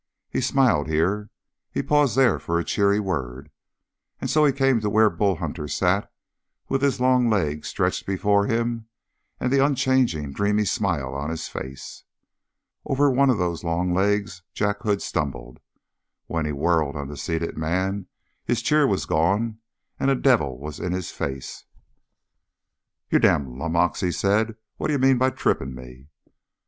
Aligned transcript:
He 0.31 0.41
smiled 0.41 0.87
here; 0.87 1.29
he 1.71 1.83
paused 1.83 2.15
there 2.17 2.39
for 2.39 2.57
a 2.57 2.63
cheery 2.63 2.99
word; 2.99 3.51
and 4.19 4.31
so 4.31 4.43
he 4.45 4.51
came 4.51 4.79
to 4.81 4.89
where 4.89 5.11
Bull 5.11 5.35
Hunter 5.35 5.67
sat 5.67 6.11
with 6.67 6.81
his 6.81 6.99
long 6.99 7.29
legs 7.29 7.67
stretched 7.67 8.07
before 8.07 8.47
him 8.47 8.87
and 9.39 9.53
the 9.53 9.63
unchanging, 9.63 10.31
dreamy 10.33 10.65
smile 10.65 11.13
on 11.13 11.29
his 11.29 11.47
face. 11.47 12.03
Over 12.83 13.13
those 13.13 13.63
long 13.63 13.93
legs 13.93 14.41
Jack 14.55 14.81
Hood 14.81 15.03
stumbled. 15.03 15.59
When 16.25 16.47
he 16.47 16.51
whirled 16.51 16.95
on 16.95 17.07
the 17.07 17.15
seated 17.15 17.55
man 17.55 18.07
his 18.43 18.63
cheer 18.63 18.87
was 18.87 19.05
gone 19.05 19.59
and 19.99 20.09
a 20.09 20.15
devil 20.15 20.57
was 20.57 20.79
in 20.79 20.93
his 20.93 21.11
face. 21.11 21.65
"You 23.11 23.19
damned 23.19 23.49
lummox," 23.55 23.99
he 23.99 24.11
said, 24.11 24.55
"what 24.77 24.87
d'ye 24.87 24.97
mean 24.97 25.19
by 25.19 25.29
tripping 25.29 25.75
me?" 25.75 26.07